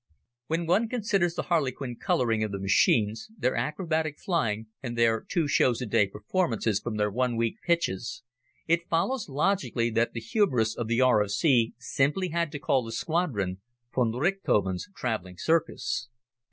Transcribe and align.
When 0.47 0.65
one 0.65 0.89
considers 0.89 1.35
the 1.35 1.43
harlequin 1.43 1.95
coloring 1.95 2.43
of 2.43 2.51
the 2.51 2.57
machines, 2.57 3.29
their 3.37 3.55
acrobatic 3.55 4.17
flying 4.17 4.65
and 4.81 4.97
their 4.97 5.21
"two 5.21 5.47
shows 5.47 5.79
a 5.79 5.85
day" 5.85 6.07
performances 6.07 6.79
from 6.79 6.97
their 6.97 7.11
one 7.11 7.37
week 7.37 7.57
pitches, 7.61 8.23
it 8.65 8.89
follows 8.89 9.29
logically 9.29 9.91
that 9.91 10.13
the 10.13 10.19
humorists 10.19 10.75
of 10.75 10.87
the 10.87 11.01
R.F.C. 11.01 11.75
simply 11.77 12.29
had 12.29 12.51
to 12.51 12.57
call 12.57 12.83
the 12.83 12.91
squadron 12.91 13.59
"von 13.95 14.11
Richthofen's 14.11 14.89
Traveling 14.95 15.37
Circus." 15.37 16.07